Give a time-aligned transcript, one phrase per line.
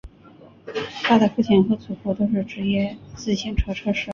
[1.03, 4.09] 他的父亲和祖父都是职业自行车车手。